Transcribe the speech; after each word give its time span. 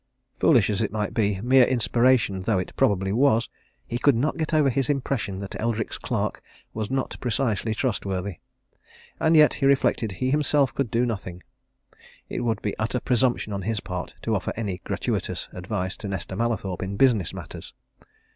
Foolish 0.39 0.71
as 0.71 0.81
it 0.81 0.91
might 0.91 1.13
be, 1.13 1.39
mere 1.41 1.65
inspiration 1.67 2.41
though 2.41 2.57
it 2.57 2.75
probably 2.75 3.11
was, 3.13 3.47
he 3.85 3.99
could 3.99 4.15
not 4.15 4.35
get 4.35 4.51
over 4.51 4.67
his 4.71 4.89
impression 4.89 5.37
that 5.41 5.61
Eldrick's 5.61 5.99
clerk 5.99 6.41
was 6.73 6.89
not 6.89 7.15
precisely 7.21 7.75
trustworthy. 7.75 8.37
And 9.19 9.37
yet, 9.37 9.53
he 9.53 9.67
reflected, 9.67 10.13
he 10.13 10.31
himself 10.31 10.73
could 10.73 10.89
do 10.89 11.05
nothing 11.05 11.43
it 12.29 12.39
would 12.39 12.63
be 12.63 12.75
utter 12.79 12.99
presumption 12.99 13.53
on 13.53 13.61
his 13.61 13.79
part 13.79 14.15
to 14.23 14.33
offer 14.33 14.51
any 14.55 14.81
gratuitous 14.85 15.47
advice 15.51 15.95
to 15.97 16.07
Nesta 16.07 16.35
Mallathorpe 16.35 16.81
in 16.81 16.97
business 16.97 17.31
matters. 17.31 17.75